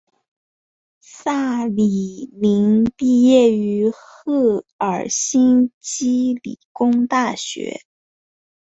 [1.01, 7.83] 萨里宁毕业于赫尔辛基理工大学。